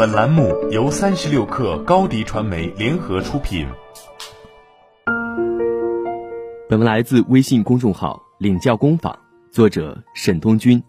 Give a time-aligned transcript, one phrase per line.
[0.00, 3.68] 本栏目由三十六氪高低传媒联合出品。
[6.70, 9.18] 本文来自微信公众号“领教工坊”，
[9.52, 10.82] 作者沈东军。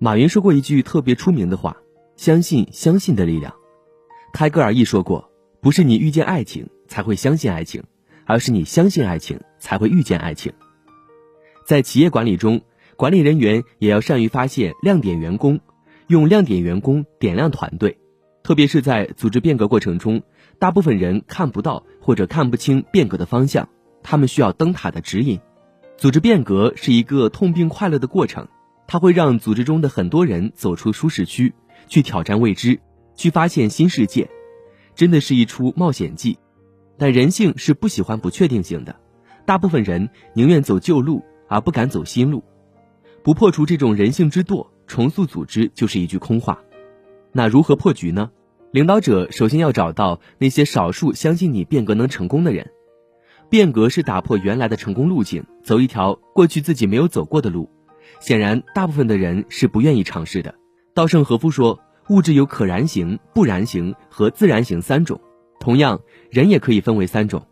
[0.00, 1.76] 马云说过一句特别出名的话
[2.18, 3.54] ：“相信相信的力量。”
[4.34, 5.30] 泰戈尔亦说过
[5.62, 7.84] ：“不是你遇见爱情才会相信爱情，
[8.24, 10.52] 而是你相信爱情才会遇见爱情。”
[11.64, 12.62] 在企业管理中，
[12.96, 15.60] 管理人员也要善于发现亮点员工，
[16.08, 17.98] 用亮点员工点亮团队。
[18.42, 20.22] 特别是在组织变革过程中，
[20.58, 23.68] 大部分人看不到或者看不清变革的方向。
[24.02, 25.40] 他们需要灯塔的指引。
[25.96, 28.46] 组织变革是一个痛并快乐的过程，
[28.86, 31.54] 它会让组织中的很多人走出舒适区，
[31.88, 32.78] 去挑战未知，
[33.16, 34.30] 去发现新世界，
[34.94, 36.38] 真的是一出冒险记。
[36.96, 38.94] 但人性是不喜欢不确定性的，
[39.44, 42.44] 大部分人宁愿走旧路而不敢走新路。
[43.24, 46.60] 不破除这种人性之惰，重塑组织就是一句空话。
[47.32, 48.30] 那如何破局呢？
[48.72, 52.70] 领导者首先要找到那些少数相信你变革能成功的人。
[53.48, 57.70] 变革是打破原来的成功路径，走一条过去自己没有走过的路。
[58.20, 60.54] 显然，大部分的人是不愿意尝试的。
[60.94, 61.78] 稻盛和夫说
[62.10, 65.20] ：“物质有可燃型、不燃型和自燃型三种，
[65.60, 67.46] 同样，人也可以分为三种。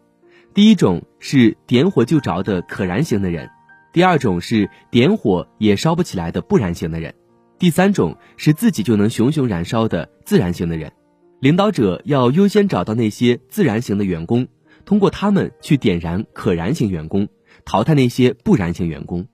[0.52, 3.50] 第一种是点火就着的可燃型的人，
[3.92, 7.14] 第二种是点火也烧不起来的不燃型的人，
[7.64, 10.92] 第三种是自己就能熊熊燃烧的自然型的人。
[11.40, 14.48] 领导者要优先找到那些自然型的员工。”
[14.84, 17.26] 通过他们去点燃可燃型员工，
[17.64, 19.28] 淘汰那些不燃型员工。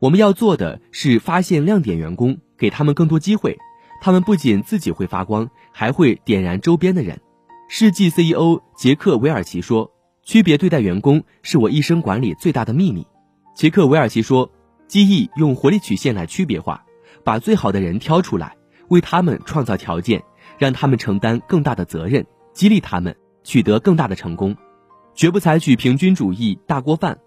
[0.00, 3.56] 我们要做的是发现亮点员工，给他们更多机会。
[4.02, 7.22] 他们不仅自己会发光，还会点燃周边的人。
[7.70, 9.90] 世纪 CEO 杰克韦尔奇说
[10.22, 13.06] ：“区别对待员工是我一生管理最大的秘密。”
[13.56, 14.52] 杰克韦尔奇说
[14.86, 16.84] ：“记忆用活力曲线来区别化，
[17.24, 18.56] 把最好的人挑出来，
[18.88, 20.22] 为他们创造条件，
[20.58, 24.56] 让他们承担更大的责任，激励他们取得更大的成功。”
[25.14, 27.18] 绝不采取平均主义大锅饭，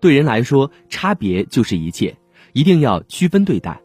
[0.00, 2.16] 对人来说，差别就是一切，
[2.54, 3.82] 一定要区分对待。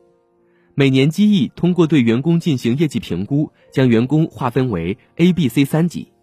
[0.76, 6.14] 每年机翼通过对员工进行业绩评估，将员工划分为 A、B、C 三级。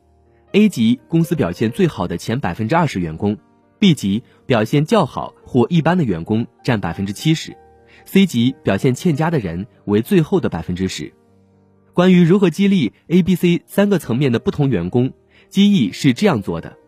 [0.53, 3.37] A 级公司表现最好的前百分之二十员工
[3.79, 7.55] ，B 级表现较好或一般的员工占百分之七十
[8.07, 11.13] ，C 级表现欠佳的人为最后的百分之十。
[11.93, 15.13] 关于如何激励 A、B、C 三个层面的不同员工，
[15.51, 16.79] 机翼是这样做的。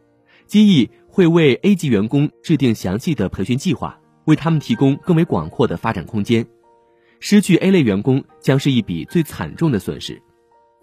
[0.46, 6.46] 机翼会为 A 级员工制定详细的培训计划，为他们提供更为广阔的发展空间。
[7.20, 10.22] 失去 A 类员工将是一笔最惨重的损失，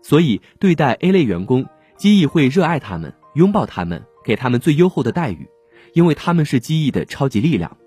[0.02, 1.66] 所以对待 A 类员工，
[1.98, 5.48] 机翼会热爱他们，拥抱他们，给他们最优厚的待遇，
[5.94, 7.78] 因为他们是机翼的超级力量。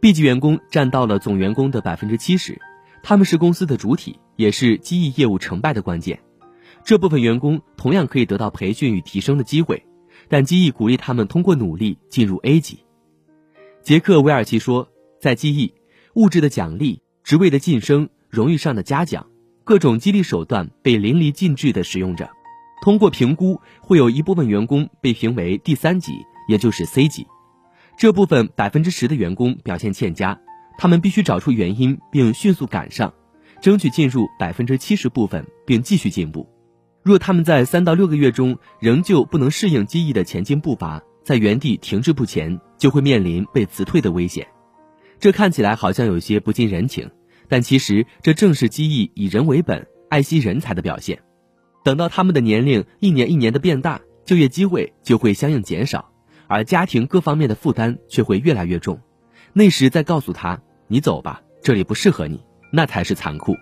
[0.00, 2.60] B 级员工占到了总员工的百分之七十，
[3.02, 6.20] 他们是公司的主体，也是机翼业务成败的关键。
[6.84, 9.84] 这部分员工同样可以得到培训与提升的机会。
[10.30, 12.84] 但机翼鼓励他们通过努力进入 A 级。
[13.82, 14.88] 杰克韦尔奇说，
[15.20, 15.72] 在机翼，
[16.14, 19.26] 物质的奖励、职位的晋升、荣誉上的嘉奖，
[19.64, 22.28] 各种激励手段被淋漓尽致地使用着。
[22.82, 26.12] 通过评估，会有一部分员工被评为第三级，
[26.46, 27.26] 也就是 C 级。
[27.98, 30.40] 这部分百分之十的员工表现欠佳，
[30.78, 33.12] 他们必须找出原因并迅速赶上，
[33.60, 36.48] 争取进入百分之七十部分并继续进步。
[37.02, 44.46] 若他们在三到六个月中仍旧不能适应机翼的前进步伐，在原地停滞不前，就会面临被辞退的危险。
[45.18, 47.10] 这看起来好像有些不近人情，
[47.48, 51.18] 但其实这正是机翼以人为本、爱惜人才的表现。
[51.82, 56.12] 等到他们的年龄一年一年的变大，就业机会就会相应减少，
[56.48, 59.00] 而家庭各方面的负担却会越来越重。
[59.52, 62.42] 那时再告诉他：“你走吧，这里不适合你”，
[62.72, 63.56] 那才是残酷。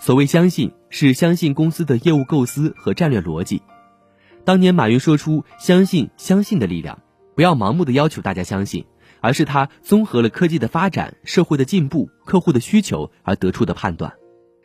[0.00, 3.62] 所谓相信，是相信公司的业务构思和战略逻辑。
[4.44, 6.98] 当年马云说出“相信相信的力量”，
[7.36, 8.84] 不要盲目的要求大家相信，
[9.20, 14.12] 而是他综合了科技的发展、社会的进步、客户的需求而得出的判断。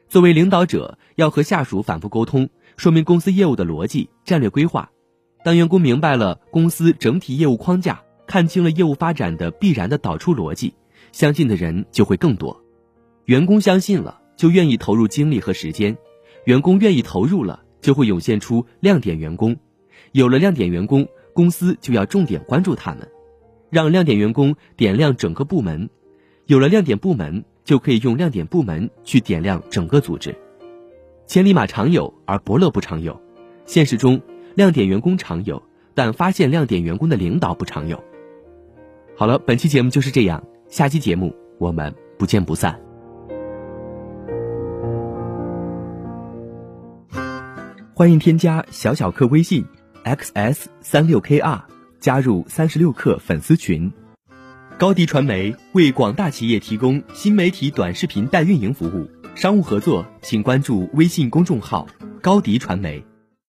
[0.10, 4.90] 作为领导者，要和下属反复沟通，说明公司业务的逻辑、战略规划。
[5.48, 10.74] 当员工明白了公司整体业务框架，看清了业务发展的必然的导出逻辑，
[11.14, 12.62] 相信的人就会更多。
[13.24, 14.20] 员工相信了。
[14.36, 15.98] 就愿意投入精力和时间，
[16.44, 19.56] 员工愿意投入了，就会涌现出亮点员工。
[20.12, 23.08] 有了亮点员工，公司就要重点关注他们，
[23.70, 25.90] 让亮点员工点亮整个部门。
[26.48, 30.36] 有了亮点部门，就可以用亮点部门去点亮整个组织。
[31.26, 33.18] 千里马常有，而伯乐不常有。
[33.66, 34.22] 现实中，
[34.58, 35.62] 亮点员工常有，
[35.94, 38.04] 但发现亮点员工的领导不常有。
[39.16, 42.76] 好了，本期节目就是这样，下期节目我们不见不散。
[47.94, 49.64] 欢迎添加小小客微信
[50.04, 51.62] xs 三六 kr
[52.00, 53.94] 加入三十六课粉丝群。
[54.80, 61.86] 高迪传媒为广大企业提供新媒体短视频代运营服务，商务合作请关注微信公众号
[62.24, 63.06] 高迪传媒。